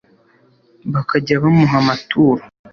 [0.93, 2.43] bakajya bamuha amaturo